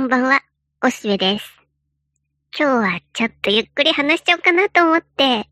[0.00, 0.40] こんばんは、
[0.82, 1.60] おしべです。
[2.58, 5.46] 今日はちょっとゆっくり話しちゃおうかなと思って、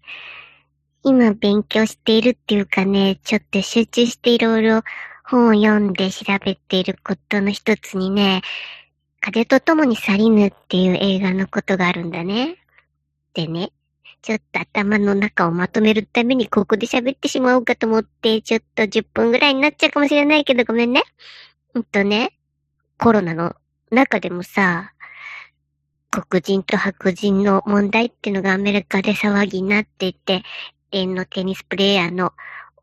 [1.03, 4.85] 今勉強しているっていうかね、ちょっと集中していろいろ
[5.23, 8.41] 本を読んで調べていることの一つにね、
[9.21, 12.57] 風と共に去りぬっていう映画のことがあるんだね。
[13.35, 13.71] でね、
[14.23, 21.03] ちょっと頭の中をまとめるためにここで喋ってしまおうかと思って、ちょっと10分ぐらいになっちゃうかもしれないけどごめんね。
[21.75, 22.33] うんとね、
[22.97, 23.55] コロナの
[23.91, 24.93] 中でもさ、
[26.11, 30.43] 黒人と白人の問題っていうのがアメリカで騒ぎになっていて、
[30.91, 32.33] 永遠のテニスプレイヤーの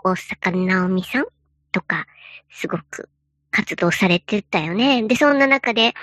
[0.03, 1.25] 大坂なおみさん
[1.71, 2.05] とか、
[2.51, 3.09] すごく
[3.51, 5.03] 活動されてたよね。
[5.03, 5.93] で、そんな中で、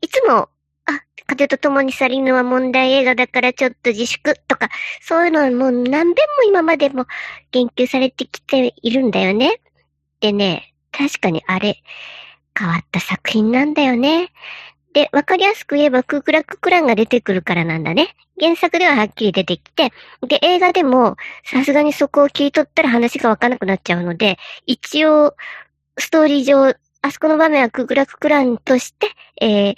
[0.00, 0.48] いつも、
[0.84, 4.68] あ、風と共に去りぬは問題映画だからちょっと自粛とか、
[5.00, 7.06] そういうのはもう何遍も今までも
[7.50, 9.60] 言及されてきているんだよね。
[10.20, 11.82] でね、確かにあれ、
[12.58, 14.32] 変わった作品なんだよね。
[14.92, 18.14] で、わかりやすく言えば、クークラッククランが出てくるからなんだね。
[18.38, 19.92] 原作でははっきり出てきて、
[20.26, 25.34] で、映画でも、さすがにそこを切り取ったら話がわかなくなっちゃうので、一応、
[25.98, 29.08] ストーリー上、あそこの場面はクークラッククランとして、
[29.40, 29.74] えー、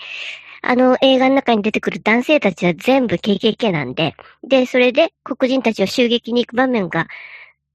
[0.63, 7.07] あの映画の中に出てくる男性たちは全部 KKK なんで、で、それで黒人たちを襲撃に行く場面が、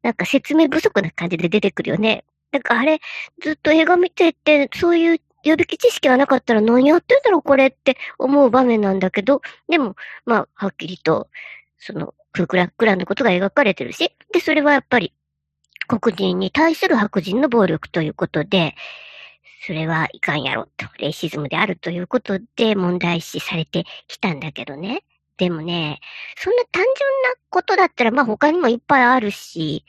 [0.01, 2.23] なんか説明不足な感じで出てくるよね。
[2.51, 2.99] なんかあれ、
[3.41, 11.29] ずっと映画見てて、そういう予備知識がなかったら何やってんだろうこれって思う場面なんだけど、でも、まあ、はっきりと、
[11.77, 15.13] その、クークラックランのことが描かれてるし、で、それはやっぱり、
[15.87, 18.75] 黒人に対する白人の暴力ということで、
[19.65, 25.03] それはいかんやろと、レイシズムであるということで問題視されてきたんだけどね。
[25.37, 25.99] でもね、
[26.37, 29.85] そんな単純なことだったら、まあ他にもいっぱいあるし、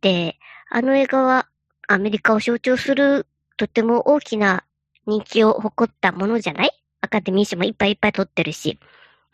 [0.00, 0.38] で、
[0.70, 1.48] あの映画は
[1.92, 3.26] アメリカを象徴する
[3.56, 4.64] とても大きな
[5.06, 6.70] 人気を誇ったものじゃない？
[7.00, 8.78] アカデミー賞もいっぱいいっぱい取ってるし、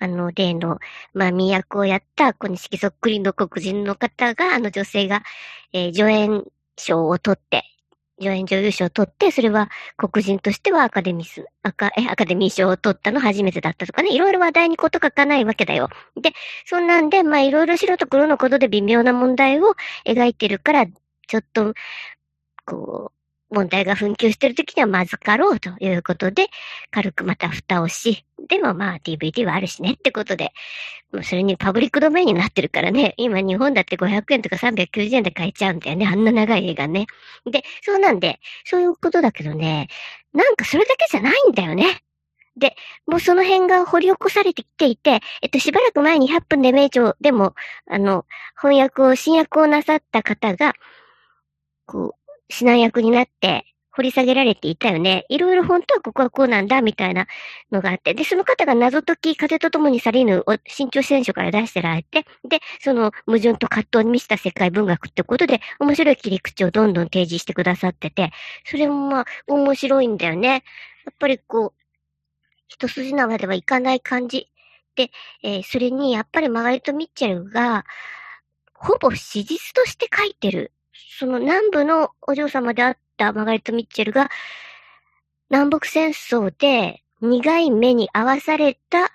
[0.01, 0.79] あの、例の、
[1.13, 5.23] まあ、宮役をやった小錦そっくりの黒人の方が、あの女性が、
[5.73, 6.45] えー、助演
[6.77, 7.65] 賞を取って、
[8.21, 15.89] 助演女優賞を取って、それは黒人としてはアカデミス、アカ、え、アカデミー賞を取ったの初めてだったとかね、いろいろ話題にこと書かないわけだよ。
[16.21, 16.33] で、
[16.65, 19.75] そんなんで、まあ、いろいろ白と黒のことで微妙な問題を
[20.07, 21.75] 描いてるから、ちょっと、
[22.69, 23.13] こ
[23.51, 26.49] う、問題が紛糾してる時にはまずかろうということで、
[26.91, 30.53] 軽くまた蓋をし、でもまあ DVD はあるしねってことで、
[31.11, 37.07] もうそれにパブリックドメインになってるからね、今日本だって500円とか390円で買えちゃうんだよね、あんな長い映画ね。
[37.51, 39.89] で、そうなんで、そういうことだけどね、
[40.35, 42.03] なんかそれだけじゃないんだよね。
[42.59, 47.55] で、もうその辺が掘り起こされてきていて、えっと、しばらく前に100分で名著でも、
[47.89, 48.27] あの、
[48.61, 50.75] 翻訳を、新訳をなさった方が、
[51.87, 53.65] こう、指南役になって
[53.99, 55.27] 掘り下げられていたよね。
[55.29, 57.27] いろいろ本当はここはこうなんだ、みたいな
[57.73, 58.15] のがあって。
[58.15, 68.31] で、その方が謎解き、風と共に去りぬを新潮選書から出してられて、で、その矛盾と葛藤に満ちた世界文学ってことで、面白い切り口をどんどん提示してくださってて、
[68.65, 70.49] それもまあ、面白いんだよね。
[70.49, 70.59] や
[71.11, 71.83] っぱりこう、
[72.69, 74.49] 一筋縄ではいかない感じ。
[74.95, 75.11] で、
[75.43, 77.85] えー、それに、やっぱりマガレット・ミッチェルが、
[78.75, 80.71] ほぼ史実として書いてる
[81.19, 84.31] その南部のお嬢様であったマガレット・ミッチェルが、
[85.51, 89.11] 南北戦争で苦い目に遭わされた、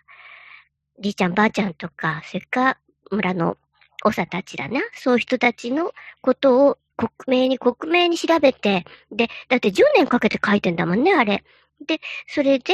[1.00, 2.78] じいちゃんばあちゃんとか、それか
[3.12, 3.58] 村の
[4.04, 4.82] 長たちだな。
[4.96, 11.44] そういう人たちのことを克明に克明に調べて、で、だって10年かけて書いてんだもんね、あれ。
[11.86, 12.74] で、それで、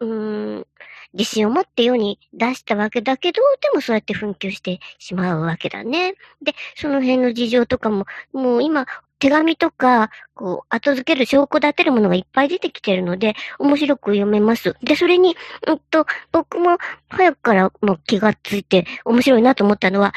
[0.00, 0.66] うーん、
[1.12, 6.14] 自信を持って世に出したわけだけど、でもそうやって紛糾してしまうわけだね。
[6.42, 8.86] で、その辺の事情とかも、もう今、
[9.18, 14.74] 手紙とか、こう、後付ける証拠立てるものがいっぱい出てきてるので、面白く読めます。
[14.82, 16.78] で、それに、うんと、僕も
[17.08, 20.14] 早くからもう気がついて面白いなと思ったのは、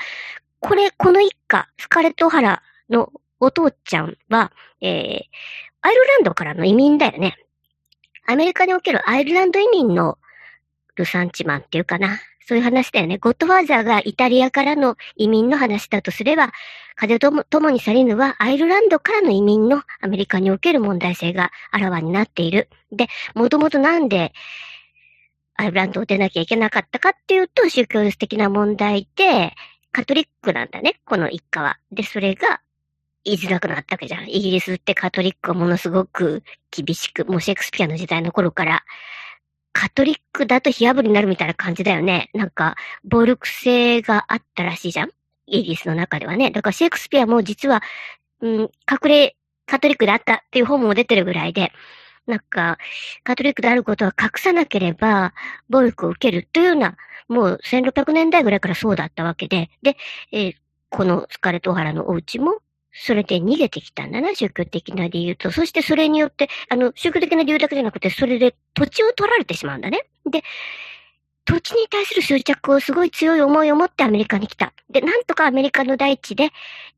[0.62, 3.12] これ、この一家、スカレット・ハラの
[3.42, 5.22] お父ちゃんは、えー、
[5.82, 7.43] アイルランドからの移民だよね。
[8.26, 10.18] アメリカにおけるアイルランド移民の
[10.96, 12.20] ルサンチマンっていうかな。
[12.46, 13.18] そういう話だよね。
[13.18, 16.52] ゴッドファーザーがイタリアからの移民の話だとすれば、
[16.96, 22.70] 風とも共に去りぬはアイルランドからの移民のアメリカにおける問題性があらわになっている。
[22.92, 24.34] で、もともとなんで
[25.56, 29.54] アイルランドを出なきゃいけなかったかっていうと、宗教的な問題で、
[29.92, 31.78] カトリックなんだね、この一家は。
[31.92, 32.62] で、それが
[33.26, 34.30] 言いづらくなったわけじゃん。
[34.30, 38.84] イギリスってカトリックはものすごく厳しく、もうシェイクスピアの時代の頃から、
[39.72, 42.30] カトリックだと火炙りになるみたいな感じだよね。
[42.34, 45.10] なんか、暴力性があったらしいじゃん
[45.48, 46.52] イギリスの中ではね。
[46.52, 47.82] だからシェイクスピアも実は、
[48.42, 48.70] うん、隠
[49.06, 49.36] れ
[49.66, 51.72] カトリックであったっていう本も出てるぐらいで、
[52.28, 52.78] なんか、
[53.24, 55.34] カトリックであることは隠さなければ、
[55.70, 56.96] 暴力を受けるというような、
[57.28, 59.98] もう1600年代ぐらいからそうだったわけで、で、
[60.32, 60.56] えー、
[60.90, 62.60] このスカレット・オハラのお家も、
[62.94, 65.52] それで逃げてきたんだな、宗教的な理由と。
[65.52, 70.06] そしてそれによって、あの、宗教的な理由だけじゃなくて、それで土地を取られてしまうんだね。
[70.30, 70.44] で、
[71.46, 74.74] 土地に対する執着をすごい強い思いを持ってアメリカに来た。
[74.90, 76.52] で、なんとかアメリカの大地で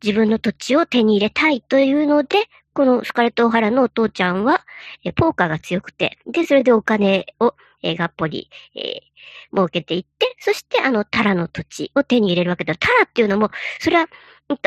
[0.04, 4.66] 自分の土地を手に入れたいというので、このスカレット・オハラのお父ちゃんは、
[5.04, 12.76] えポーカーが強くて、で、それでお金を、えがっぽり、えー、儲けていって、そしてあのタラの土地を手に入れるわけだ。
[12.76, 13.50] タラっていうのも、
[13.80, 14.08] それは、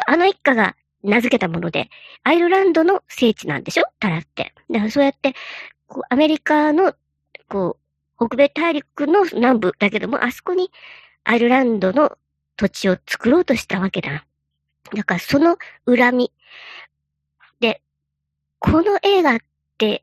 [0.07, 1.91] あの一家が名付けたもので、
[2.25, 3.85] アイルランドの聖地なんでしょ？
[4.01, 4.53] タラって。
[4.71, 5.35] だからそうやって、
[5.87, 6.95] こう、アメリカの、
[7.49, 7.79] こ
[8.19, 10.71] う、北米大陸の南部だけども、あそこに
[11.25, 12.19] アイルランドの
[12.57, 14.27] 土地を作ろうとしたわけだ。
[14.93, 15.57] だからその
[15.87, 16.33] 恨み。
[17.61, 17.81] で、
[18.59, 19.39] この映画っ
[19.79, 20.03] て、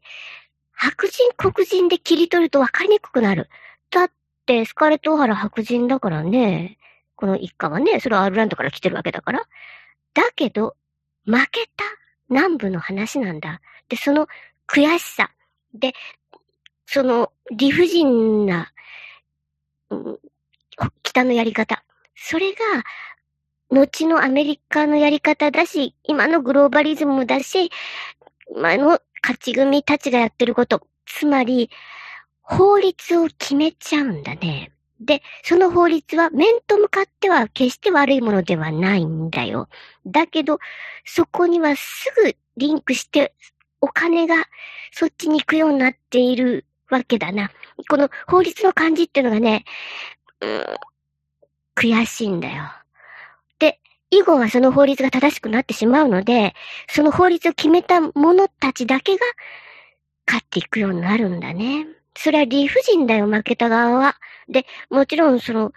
[0.72, 3.50] 白人黒人で切り取ると分かりにくくなる。
[3.92, 4.12] だっ
[4.46, 6.78] て、スカーレット・オハラ白人だからね。
[7.16, 9.44] この一家はね、それはアイルランドから来てるわけだから。
[10.14, 10.76] だけど、
[11.26, 11.84] 負けた
[12.30, 13.62] 南部の話なんだ。
[13.90, 14.28] で、その
[14.68, 15.32] 悔しさ。
[15.74, 15.94] で、
[16.86, 18.72] その理不尽な、
[19.90, 20.20] うん、
[21.04, 21.84] 北のやり方。
[22.16, 22.58] それが、
[23.72, 27.72] 後のアメリカのやり方だし、今のグローバリズムだし、
[28.56, 30.88] 今の勝ち組たちがやってること。
[31.06, 31.70] つまり、
[32.42, 34.72] 法律を決めちゃうんだね。
[35.00, 39.68] で、その法律は面と向かっては決して悪いものではないんだよ。
[40.06, 40.60] だけど、
[41.04, 43.34] そこにはすぐリンクして
[43.82, 44.36] お金が
[44.92, 47.52] そっちに行くようになっているわけだな。
[47.90, 49.66] この法律の感じっていうのがね、
[50.42, 50.66] うん、
[51.76, 52.64] 悔しいんだよ。
[53.60, 53.80] で、
[54.12, 56.54] 以後はその法律が正しくなってしまうので、
[56.90, 59.26] その法律を決めた者たちだけが
[60.26, 61.86] 勝っていくようになるんだね。
[62.18, 64.16] それは理不尽だよ、負けた側は。
[64.50, 65.72] で、もちろんその、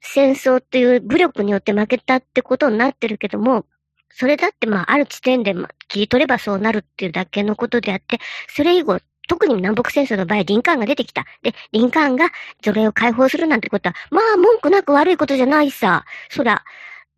[0.00, 3.64] 戦争っていう武力によって負けたってことになってるけども、
[4.10, 5.54] それだってまあある地点で
[5.88, 11.24] 切り取ればそうなるっていうだけのことであって、それ以後特に南北戦争の場合、リンカーンが出てきた。
[11.42, 12.30] で、リンカーンが
[12.62, 16.04] 奴隷を解放するなんてことは、まあ文句なく悪いことじゃないさ。
[16.30, 16.64] そら。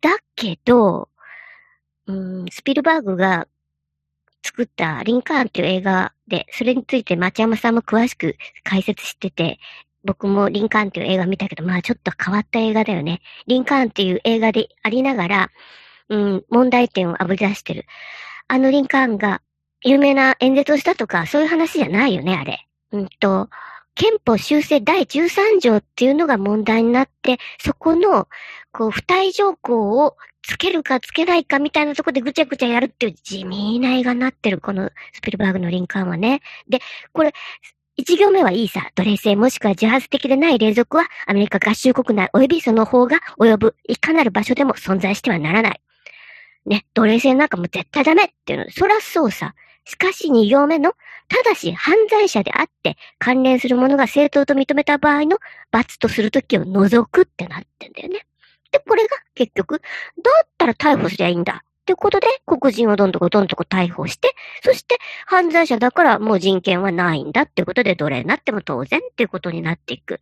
[0.01, 1.09] だけど、
[2.07, 3.47] うん、スピルバーグが
[4.43, 9.59] 作ったリンカーンっていう映画で、それについて町山さんも詳しく解説してて、
[10.03, 13.21] 僕もリンカーンっていう映画見たけど、まあちょっと変わった映画だよね。
[13.45, 15.51] リンカーンっていう映画でありながら、
[16.09, 17.85] うん、問題点をあぶり出してる。
[18.47, 19.41] あのリンカーンが
[19.83, 22.67] 有名な演説をしたとか、そういう話じゃないよね、あれ。
[22.91, 23.49] うんと、
[23.95, 28.27] 憲法修正第13条っていうのが問題になって、そこの、
[28.77, 36.41] こう、付帯条項をつけるかつけないかみたいなとこでぐちゃぐちゃやるっていう地味な映画になってる、このスピルバーグのリンカーンはね。
[36.69, 36.79] で、
[37.11, 37.33] これ、
[37.95, 38.91] 一行目はいいさ。
[38.93, 45.81] 奴隷制もしくは自発的でない隷属はアメリカ合衆国内及びその方が及ぶいかなる場所でも存在してはならない。
[46.67, 48.69] ね、奴隷制なんかも絶対ダメっていうの。
[48.69, 49.55] そらそうさ。
[49.85, 50.93] しかし2行目の、
[51.29, 55.39] ただし犯罪者であって関連するものが正当と認めた場合の
[55.71, 58.27] 罰とするときを除くってなってんだよね。
[58.71, 61.63] で、これが結局、だったら逮捕すりゃいいんだ？
[61.63, 67.43] ってことで、黒人をどんどこどんどこ逮捕して、そして犯罪者だからもう人権はないんだ？
[67.43, 70.19] っていうことで奴隷になっても当然っていうことになっていく。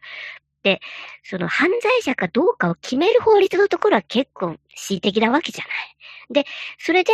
[0.61, 0.79] で、
[1.23, 6.43] その犯罪者かどうかを決める法律のところは結構恣意的なわけじゃない。
[6.43, 7.13] で、それで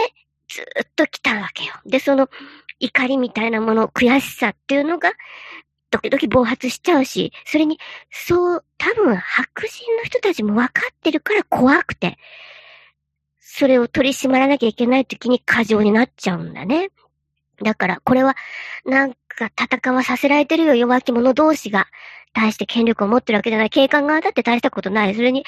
[0.49, 1.73] ずっと来たわけよ。
[1.85, 2.29] で、その
[2.79, 5.11] 怒りみたいなもの、悔しさっていうのが、
[5.91, 7.79] 時々暴発しちゃうし、それに、
[8.09, 12.17] そう、多分白人の人たちも分かってるから怖くて、
[13.39, 16.89] それを取り締まらなきゃいけない時に過剰になっちゃうんだね。
[17.61, 18.35] だから、これは、
[18.85, 21.87] なんか戦わさせられてるよ、弱き者同士が。
[22.33, 23.69] 大して権力を持ってるわけじゃない。
[23.69, 25.15] 警官側だって大したことない。
[25.15, 25.45] それに、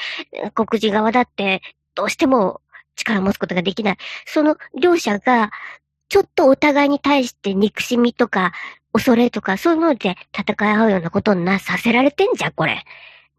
[0.54, 1.62] 黒人側だって、
[1.96, 2.62] どうしても
[2.96, 3.98] 力を持つことができない。
[4.26, 5.52] その両者が、
[6.10, 8.52] ちょっとお互いに対して憎しみとか、
[8.94, 12.84] 恐れとか、そういうので戦い合うようなことにな、させられてんじゃん、これ。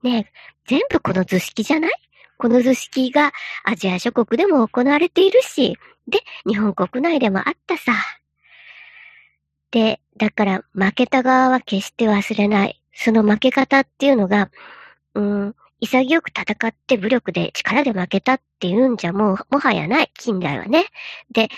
[0.03, 0.33] ねえ、
[0.67, 1.93] 全部この図式じゃない？
[2.37, 3.33] この図式が
[3.63, 7.95] アジア諸国でも行われているし、で、日本国内でもあったさ。
[9.71, 12.81] で、だから負けた側は決して忘れない。
[12.93, 14.51] その負け方っていうのが、
[15.15, 20.87] うん、潔く戦って武力で力で負けたっていうんじゃもう、もはやない、近代はね。
[21.33, 21.49] で、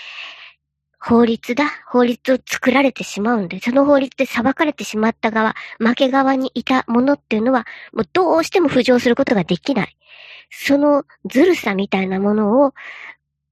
[0.99, 1.65] 法律だ。
[1.87, 9.97] 法律を作られてしまうんで、その法律で裁かれてしまった側、負け側にいたものっていうのは、もうどうしても浮上することができない。
[10.49, 12.73] そのずるさみたいなものを、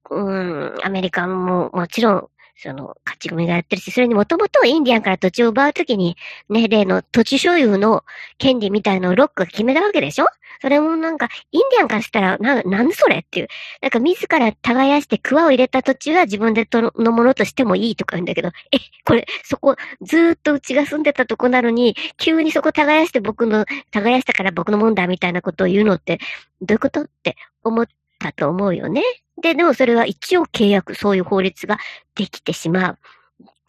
[0.09, 6.15] うん、アメリカももちろんその、勝ち組がやってるし、それにもともとインディアンから土地を奪うときに、
[6.50, 8.03] ね、例の土地所有の
[8.38, 10.25] 権利みたいのをロックが決めたわけでしょ？
[10.62, 13.47] それもなんか、インディアンからしたら、な、なんそれっていう。
[13.81, 26.19] なんか自ら耕して桑を入れた土地は自分でとのものとしてもいいとか言うんだけど、え、これ、そこ、ずっとうちが住んでたとこなのに、急にそこ耕して僕の、耕したから僕のもんだみたいなことを言うのって、
[26.62, 27.01] どういうこと？
[27.01, 27.88] って思っ
[28.19, 29.03] たと思うよね。
[29.42, 31.77] で、でもそれは一応契約、そういう法律が
[32.15, 33.00] できてしまう。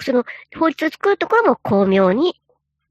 [0.01, 0.25] その
[0.59, 2.41] 法律を作るところも巧妙に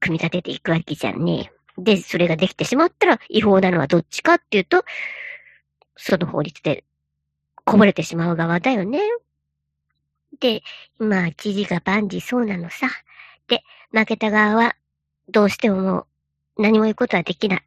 [0.00, 1.52] 組み立てていくわけじゃんね。
[1.78, 4.84] で、それができてしまったら違法なのはどっちかっていうと、
[5.96, 6.84] その法律で
[7.64, 9.00] こぼれてしまう側だよね。
[10.40, 10.62] で、
[10.98, 12.88] まあ、知事が万事そうなのさ。
[13.48, 14.76] で、負けた側は、
[15.28, 16.06] どうしてもも
[16.58, 17.62] う、何も言うことはできない。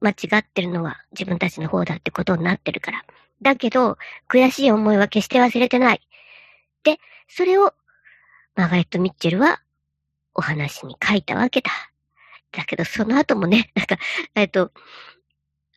[0.00, 3.04] 間違ってるのは自分たちの方だってことになってるから。
[3.42, 6.00] だけど、悔しい思いは決して忘れてない。
[6.84, 7.74] で、それを、
[8.56, 9.60] マガレット・ミッチェルは、
[10.34, 11.70] お話に書いたわけだ。
[12.52, 13.98] だけど、その後もね、なんか、
[14.34, 14.72] えっと、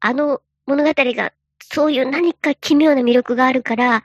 [0.03, 4.03] あの物語がそういう何か奇妙な魅力があるから、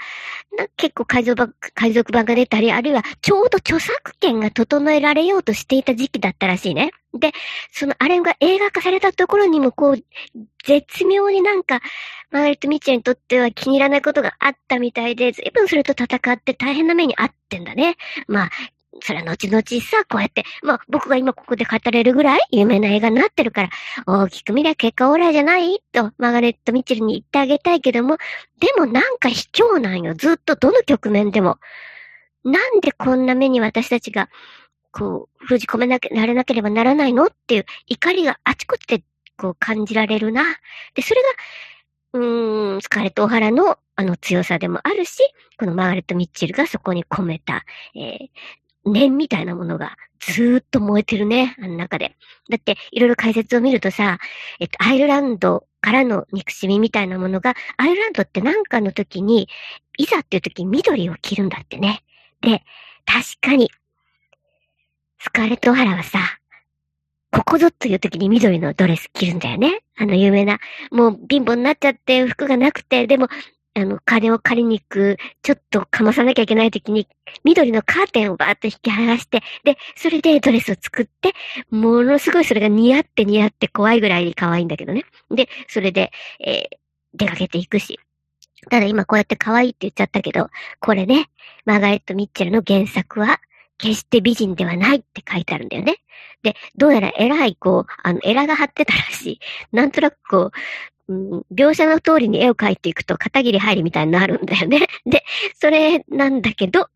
[0.56, 6.90] な結構海賊版海賊版が出たり、あるいはちょうど著作権が整えられようとしていた時期だったらしいね。
[7.14, 7.32] で、
[7.72, 9.96] そのあれが映画化されたところにもこう、
[10.64, 11.80] 絶妙になんか、
[12.30, 17.96] マーガレット・ミッチェにとっては気に入らないことがあったみたいで、随分それと戦って大変な目にあってんだね。
[18.26, 18.50] まあ、
[19.02, 23.70] それは後々さ、こうやって、まあ僕が今ここで語れるぐらい有名な映画になってるから、
[24.06, 25.82] 大きく見りゃ結果オーライじゃない？
[25.92, 28.16] と、マーガレット・ミッチェルに言ってあげたいけども、
[28.60, 30.14] でもなんか卑怯なんよ。
[30.14, 31.58] ずっとどの局面でも。
[32.44, 34.28] なんでこんな目に私たちが、
[34.92, 37.26] こう、封じ込めなけ、られなければならないの？
[37.26, 39.02] っていう怒りがあちこちで、
[39.36, 40.42] こう感じられるな。
[40.94, 45.22] で、それが、うーん、スカーレット・オハラのあの強さでもあるし、
[45.58, 48.28] このマーガレット・ミッチェルがそこに込めた、えー、
[48.86, 52.16] 念みたいなものがずーっと燃えてるね、あの中で。
[52.50, 54.18] だって、いろいろ解説を見るとさ、
[54.58, 59.48] えっと、アイルランドからの憎しみみたいなものが、アイルランドってなんかの時に、
[59.98, 62.02] いざっていう時に緑を着るんだってね。
[62.40, 62.62] で、
[63.04, 63.70] 確かに、
[65.18, 66.18] スカーレット・オハラはさ、
[67.30, 69.80] ここぞという時に緑のドレス着るんだよね。
[69.96, 70.58] あの有名な、
[70.90, 73.28] もう貧乏になっちゃって服がなくて、でも
[73.76, 77.08] あの、金を借りに行く、ちょっとかまさなきゃいけない時に、
[77.44, 81.34] 緑のカーテンをバーッと引き剥がして、で、それでドレスを作って、
[81.70, 85.04] ものすごいそれが似合って似合って怖いぐらいに可愛いんだけどね。
[85.30, 86.76] で、それで、えー、
[87.14, 88.00] 出かけていくし。
[88.70, 90.48] ただ今こうやって可愛いって言っちゃったけど、
[90.80, 91.28] これね、
[91.66, 93.40] マーガレット・ミッチェルの原作は、
[93.78, 95.96] 決して美人ではないって書いてあるんだよね。
[96.42, 99.40] で、どうやら偉い、こう、あの、エラが張ってたらしい。
[99.70, 100.50] なんとなくこう、
[101.08, 104.88] うん、描写の通りに絵を描いていくと片桐入りみたいになるんだよね。
[105.06, 106.88] で、それなんだけど、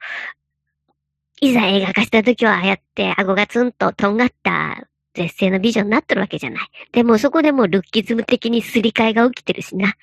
[1.41, 6.69] いざ映画化した時はああやって顎がツンととんがった絶世の美女になってるわけじゃない。
[6.93, 9.95] でもそこでもうルッキズム的にすり替えが起きてるしな。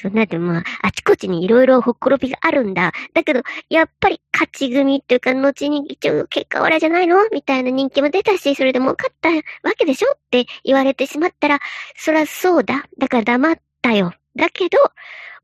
[0.00, 2.92] そんなでもあちこちにいろいろほっころびがあるんだ。
[3.12, 7.28] だけど、やっぱり勝ち組っていうか、後に一応結果オラじゃないの？
[7.30, 9.42] みたいな人気も出たし、それでも勝ったわ
[9.76, 10.12] けでしょ？
[10.12, 11.60] って言われてしまったら、
[11.96, 12.86] そらそうだ。
[12.98, 14.14] だから黙ったよ。
[14.34, 14.78] だけど、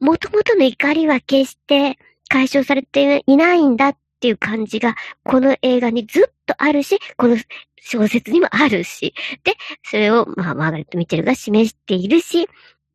[0.01, 1.99] もともとの怒りは決して
[2.29, 7.37] 解消されていないんだっていう感じが、この映画にずっとあるし、この
[7.81, 12.47] 小説にもあるし、で、それを、まあ、マーガレット・ミッチェルが示しているし、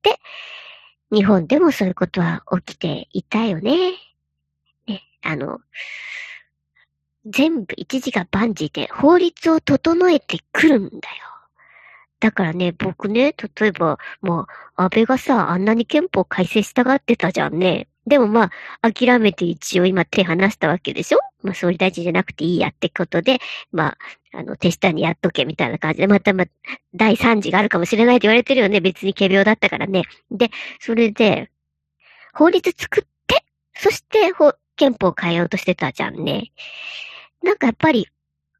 [0.03, 0.19] で、
[1.11, 3.93] 日本でもそういうことは起きていたよね。
[4.87, 5.59] ね、あの、
[7.25, 11.01] 全部一時が万事で法律を整えてくるんだよ。
[12.19, 17.87] だからね、僕ね、例えば、もう、安倍がさ、あんなに憲法改正したがってたじゃんね。
[18.07, 21.19] でもまあ、諦めて一応今手離したわけでしょ？
[21.41, 23.39] まあ、総理大臣じゃなくていいやってことで、
[23.71, 23.97] ま
[24.33, 26.45] あ、あの、手下にやっとけみたいな感じで、またま、
[26.93, 28.81] 第3次があるかもしれないって言われてるよね。
[28.81, 30.03] 別に仮病だったからね。
[30.31, 31.49] で、それで、
[32.33, 36.51] 法律作って、そして法、憲法を変えようとしてたじゃんね。
[37.43, 38.07] なんかやっぱり、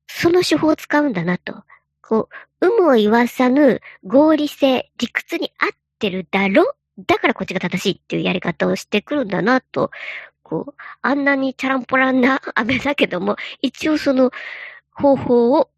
[0.07, 1.63] その手法を使うんだなと。
[2.01, 2.29] こ
[2.61, 6.75] う、有無を言わさぬ合理性、理屈に合ってるだろ？
[6.99, 9.91] だからこっちが正しいっていうやり方をしてくるんだなと、
[10.43, 14.31] こう、あんなにチャランポランな 安倍だけども、一応その
[14.91, 15.69] 方法を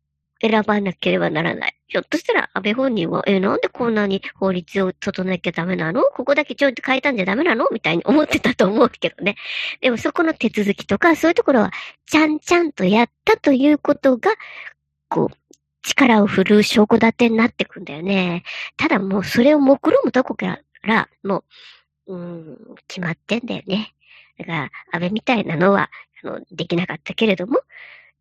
[0.41, 1.75] 選ばなければならない。
[1.87, 6.03] ひょっとしたら安倍本人は、え、なんでこんなに法律を整えなきゃダメなの？
[6.03, 7.67] ここだけちょいと変えたんじゃダメなの？
[7.71, 9.35] みたいに思ってたと思うけどね。
[9.81, 11.71] でもそこの手続きとか、そういうところは、
[12.05, 14.31] ちゃんちゃんとやったということが、
[15.09, 15.37] こう、
[15.81, 18.43] 力を振るう証拠立てになってくんだよね。
[18.75, 20.59] ただもうそれを目論むとこから、
[21.23, 21.43] も
[22.07, 23.93] う、うん、決まってんだよね。
[24.37, 25.89] だから、安倍みたいなのは、
[26.23, 27.59] あの、できなかったけれども、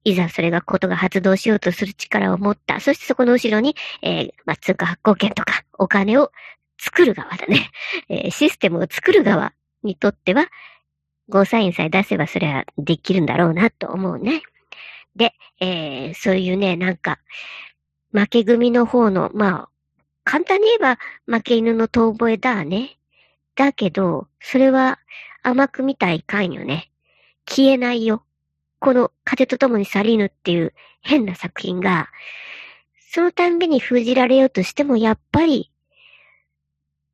[0.04, 2.78] いざそれがことが発動しようとする力を持った。
[2.80, 6.30] そしてそこの後ろに、えー、まあ、通貨発行権とかお金を
[6.78, 7.70] 作る側だね。
[8.08, 10.48] えー、システムを作る側にとっては、
[11.28, 14.42] ゴーサインさえ出せばそれはできるんだろうなと思うね。
[15.16, 17.18] で、えー、そういうね、なんか、
[18.12, 19.68] 負け組の方の、まあ、
[20.26, 22.98] 簡単に言えば負け犬の遠吠えだね。
[23.54, 24.98] だけど、それは
[25.44, 26.90] 甘く見たいかんよね。
[27.48, 28.24] 消えないよ。
[28.80, 32.08] この風と共に去りぬっていう変な作品が、
[33.12, 35.70] そのたんびに封じられようとしても、やっぱり、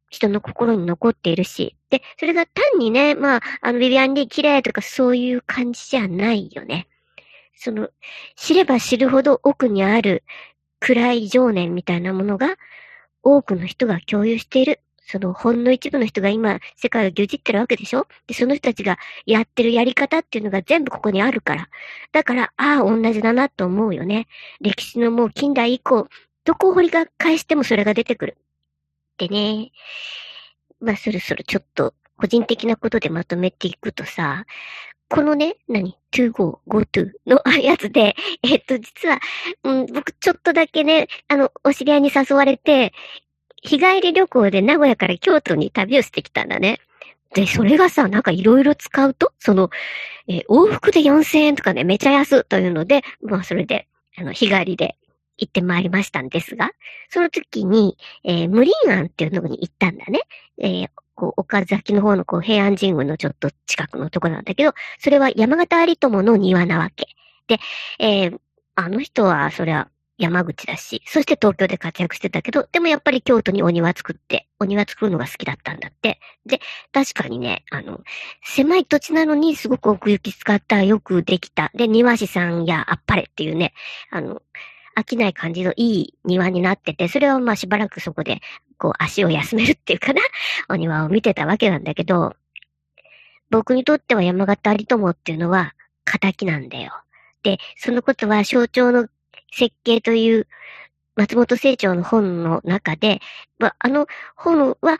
[0.08, 1.76] 人の心に残っているし。
[1.90, 6.88] で、それが単にね、まあ、あの、ビビアン・リー綺麗とかそういう感じじゃないよね。
[7.54, 7.90] その、
[8.36, 10.24] 知れば知るほど奥にある
[10.80, 12.56] 暗い情念みたいなものが、
[13.22, 14.80] 多くの人が共有している。
[15.04, 18.06] そのほんの一部の人が今、世界を牛耳ってるわけでしょ？
[18.26, 21.68] で、その人たちがやってるやり方っていうのが全部ここにあるから。
[22.12, 24.26] だから、ああ、同じだなと思うよね。
[24.60, 26.08] 歴史のもう近代以降、
[26.44, 28.36] どこを掘りが返してもそれが出てくる。
[29.18, 29.72] でね、
[30.80, 34.46] まあ、そろそろちょっと、個人的なことでまとめていくとさ、
[35.12, 39.20] このね、何 ?to go, go to のやつで、えっと、実は、
[39.62, 42.94] うん、僕ちょっとだけね、あの、お知り合いに誘われて、
[43.62, 46.80] 日帰り旅行で名古屋から京都に旅をしてきたんだね。
[47.34, 49.68] で、それがさ、なんかいろいろ使うと、その、
[50.28, 54.96] えー、往復で4000円とかね、めちゃ安というので、まあそれで、あの、日帰りで
[55.38, 56.70] 行ってまいりましたんですが、
[57.10, 60.20] その時に、えー、無林庵っていうのに行ったんだね。
[60.58, 67.06] えー、こう、岡崎の方のこう、平安神宮のちょっと近くのとこなんだけど、それは山形有友の庭なわけ。
[67.48, 67.58] で、
[67.98, 68.38] えー、
[68.74, 76.20] あの人は、それは、山口だし、そして東京で活躍してたけど、でもやっぱり京都にお庭作って、お庭作るのが好きだったんだって。
[76.46, 76.60] で、
[76.92, 78.00] 確かにね、あの、
[78.44, 81.72] 狭い土地なのにすごく奥行き使ったよくできた。
[81.74, 83.72] で、庭師さんやあっぱれっていうね、
[84.10, 84.42] あの、
[84.96, 88.40] 飽きない感じのいい庭になってて、それはまあしばらくそこで、
[88.78, 90.20] こう足を休めるっていうかな、
[90.68, 92.36] お庭を見てたわけなんだけど、
[93.50, 96.92] 僕にとっては山形有友っていうのは、仇なんだよ。
[97.42, 99.08] で、そのことは象徴の
[99.52, 100.46] 設計という
[101.16, 103.20] 松本清張の本の中で、
[103.58, 104.98] まあの本は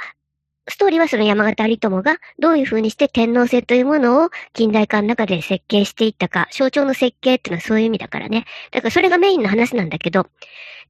[0.69, 8.45] ストーリーはその山形有友がどういう風にして天皇制というものを近代化の中で設計していったか、象徴の設計っていうのはそういう意味だからね。
[8.71, 10.29] だからそれがメインの話なんだけど、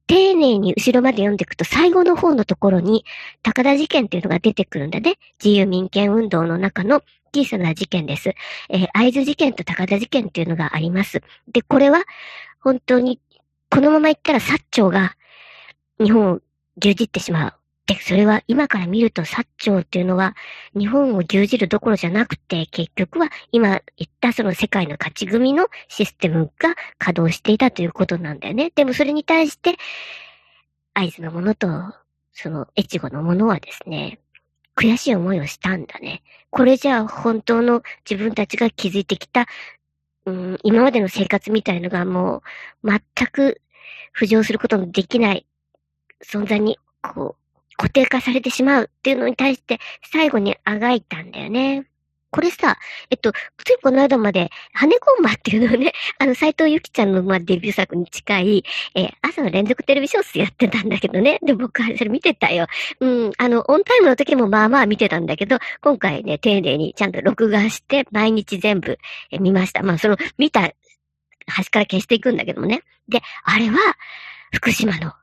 [0.05, 3.05] 丁寧に後ろまで読んでいくと最後の方のところに
[3.41, 5.15] 高田事件っていうのが出てくるんだね。
[5.43, 7.01] 自由民権運動の中の
[7.33, 8.35] 小さな事件です。
[8.69, 11.21] えー、合図事件と高田事件っていうのがあります。
[11.51, 12.03] で、これは
[12.59, 13.19] 本当に
[13.71, 15.15] このまま行ったら薩長が
[15.99, 16.39] 日本を
[16.77, 17.62] 牛耳ってしまう。
[17.85, 20.35] で、それは今から見ると薩長っていうのは
[20.77, 28.71] 日本を牛耳るどころじゃなくて結局は今言ったその世界の勝ち組のシステムが稼働していたということなんだよね。
[28.73, 29.75] でもそれに対して
[30.93, 31.67] 合図のものと
[32.31, 34.19] その越後のものはですね、
[34.75, 36.23] 悔しい思いをしたんだね。
[36.49, 39.47] これじゃあ本当の自分たちが築いてきた、
[40.25, 42.43] うん、今までの生活みたいのがも
[42.83, 43.61] う全く
[44.17, 45.45] 浮上することのできない
[46.23, 47.42] 存在にこう
[47.83, 51.85] 固定化されてしまうっていうのに対して最後にあがいたんだよね。
[52.31, 52.77] これさ、
[53.09, 58.63] えっと、ついこの間まで、羽コンマっていうのをね、 あの、斎藤由貴ちゃんの、まあ、デビュー作に近い、
[58.95, 61.39] えー、朝の連続テレビ小説やってたんだけどね。
[61.43, 62.65] で、僕はそれ見てたよ。
[63.01, 68.97] うん、あの、オンタイムの時もまあまあ見てたんだけど、今回ね、丁寧にちゃんと録画して、毎日全部、
[69.29, 69.83] え見ました。
[69.83, 70.73] まあ、その、見た、
[71.45, 72.81] 端から消していくんだけどもね。
[73.09, 73.77] で、あれは、
[74.53, 75.13] 福島の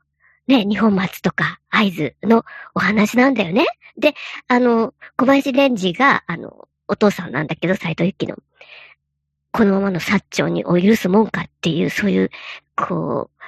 [0.51, 2.43] ね、日本松とか合図の
[2.75, 3.65] お話なんだよね。
[3.97, 4.15] で、
[4.49, 8.35] あの、小林蓮司が、あの、お父さんなんだけど、斎藤由紀の、
[9.53, 12.31] このままの薩長にお許すもんかっていう、そういう、
[12.75, 13.41] こう、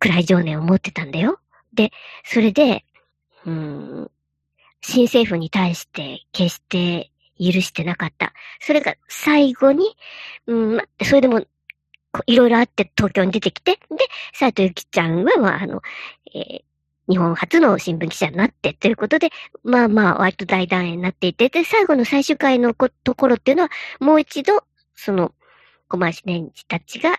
[0.00, 1.38] 暗い情念を持ってたんだよ。
[1.72, 1.92] で、
[2.24, 2.84] それで、
[3.46, 4.10] うん、
[4.80, 8.32] 新政府に対して決して許してなかった。
[8.60, 9.96] それが最後に、
[10.48, 11.44] うん、それでも
[12.26, 13.80] いろいろあって東京に出てきて、で、
[14.32, 15.82] 斉藤由貴ちゃんは、まあ、あの、
[16.34, 16.62] えー、
[17.08, 19.30] 日本初の新聞記者になって、ということで、
[19.62, 25.32] まあまあ、割と大団円になっていて、で、最後の最終回のところっていうのは、もう一度、その、
[25.88, 27.18] 小林年次たちが、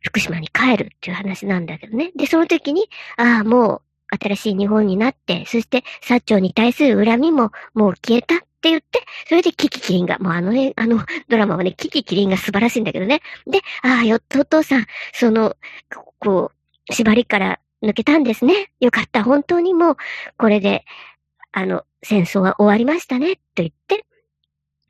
[0.00, 2.12] 福島に帰るっていう話なんだけどね。
[2.14, 3.82] で、その時に、ああ、もう、
[4.22, 13.20] 新しい日本になって、そして、薩長に対する恨みももう消えたって言って、それでキキキリンが、もうあの、ねあのドラマはね、キキキリンが素晴らしいんだけどね。
[13.46, 15.56] で、ああ、よっとお父さん、その、
[16.18, 16.52] こ
[16.88, 18.70] う、縛りから抜けたんですね。
[18.80, 19.22] よかった。
[19.22, 19.96] 本当にもう、
[20.38, 20.84] これで、
[21.52, 23.36] あの、戦争は終わりましたね。
[23.36, 24.04] と言って、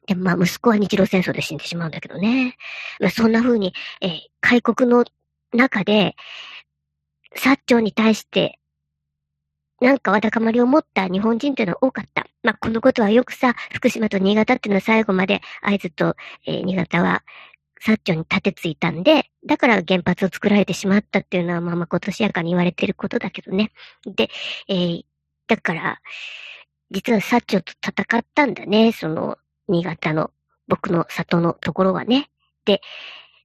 [0.07, 2.57] で、まあ、息子は日露戦争で死んでしまうんだけどね。
[3.01, 5.05] まあ、そんな風に、えー、開国の
[5.53, 6.17] 中で、
[7.37, 8.59] 薩長に対して、
[9.81, 12.26] なんかわだかまりを持った日本人というのは多かった。
[12.47, 16.15] まあ、このことはよくさ、福島と新潟っていうのは最後まで会津と、
[16.47, 17.25] えー、新潟は
[17.85, 23.73] 薩長に立てついたんで、だから原発を作られてしまったっていうのは、まあまあ今年やかに言われてることだけどね。
[24.05, 24.31] で、
[24.69, 25.05] えー、
[25.49, 26.01] だから、
[26.93, 30.31] 実は薩長と戦ったんだね、その、新潟の、
[30.69, 32.31] 僕の里のところはね。
[32.65, 32.81] で、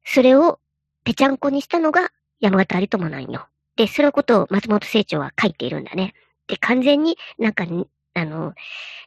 [0.05, 0.59] それを
[1.03, 3.47] ぺちゃんこにしたのが山形有友なんよ。
[3.77, 6.13] で、そのことを松本清張は書いているんだね。
[6.45, 7.65] で、完全になんか、
[8.13, 8.53] あの、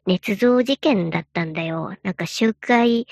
[0.06, 1.96] 捏造事件だったんだよ。
[2.02, 3.06] なんか集会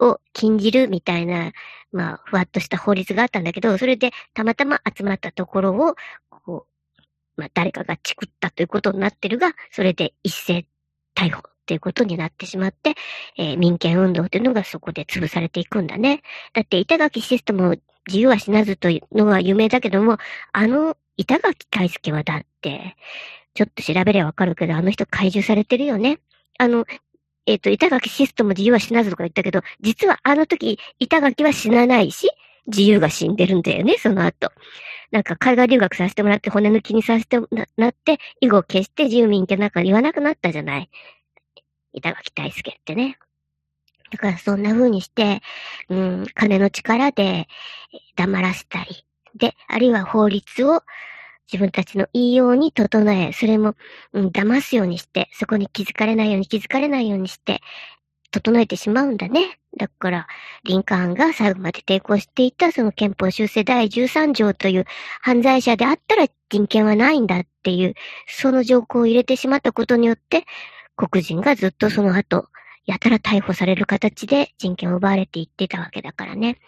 [0.00, 1.52] を禁じるみたいな、
[1.92, 5.96] まあ、ふわっとした法律があったんだけど、それでたまたま集まったところを、
[6.30, 10.66] こう、まあ、誰かがチクったということになってるが、それで一斉
[11.14, 12.94] 逮捕っていうことになってしまって、
[13.36, 16.22] えー、民権運動っていうのがそこで潰されていくんだね。
[16.54, 17.76] だって板垣システムを
[18.06, 20.18] 自由は死なずというのは有名だけども、
[20.52, 22.96] あの板垣大輔はだって、
[23.54, 26.18] ちょっと調べればわかるけど、あの人怪獣されてるよね。
[26.58, 26.86] あの、
[27.46, 32.30] えっ、ー、と、板垣システム自由は死なずとか言ったけど、実はあの時、板垣は死なないし、
[32.66, 34.52] 自由が死んでるんだよね、その後。
[35.10, 40.90] なんか海外留学させてもらって骨抜きにさせてななって、以後消して自由民権なんか言わなくなったじゃない。
[41.92, 43.18] 板垣大輔ってね。
[44.10, 45.40] だからそんな風にして、
[45.88, 47.48] うん、金の力で
[48.14, 50.82] 黙らせたり、で、あるいは法律を
[51.50, 53.74] 自分たちのいいように整え、それも、
[54.12, 57.60] うん、騙すようにして、そこに気づかれないように気づかれないようにして、
[58.30, 59.58] 整えてしまうんだね。
[59.76, 60.26] だから、
[60.64, 64.86] リンカーンが最後まで抵抗していたその憲法修正第13条という
[65.20, 67.94] 犯罪者であったら人権はないんだっていう、
[68.26, 70.44] その条項を入れてしまったことによって、
[70.96, 72.48] 黒人がずっとその後、
[72.86, 76.58] やたら逮捕される形で人権を奪われていってたわけだからね。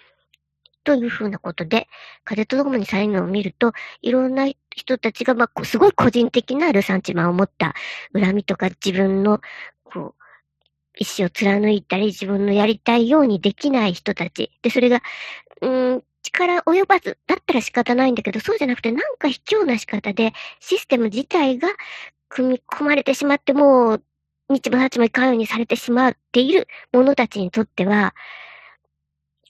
[0.84, 1.88] というふうなことで、
[2.24, 7.74] 風と共にされるのを見ると、いろんな人たちが、まあ、すごい個人的なルサンチマンを持った
[8.12, 9.40] 恨みとか自分の、
[9.84, 10.24] こう、
[10.96, 14.52] 意志を貫いたり、自分のやりたいようにできない人たち。
[14.62, 15.02] で、それが、
[15.62, 21.68] うん、力及ばずだったら仕方ないんだけど、そうじゃなくてなんか卑怯な仕方で、システム自体が
[22.28, 24.04] 組み込まれてしまって、もう、
[24.50, 28.14] 日も立ちもいかんようにされてしまっている者たちにとっては、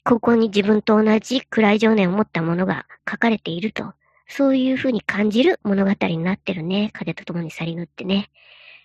[0.05, 3.93] ここに自分と同じ暗い情念を持ったものが書かれていると、
[4.27, 6.91] そういうふうに感じる物語になってるね。
[6.93, 8.29] 風と共に去りぬってね。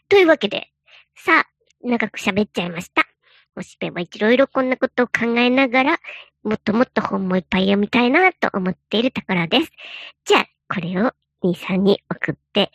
[0.09, 0.70] というわけで、
[1.14, 3.06] さあ、長く喋っちゃいました。
[3.54, 5.98] もしべはいろいろこんなことを考えながら、
[6.42, 9.72] もっともっと本もいっぱい読みたいなと思っているところです。
[10.24, 12.70] じゃあ、これを兄さんに送って、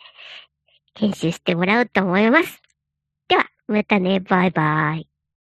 [0.94, 2.62] 編集してもらおうと思います。
[3.28, 5.15] では、またね、バイバイ。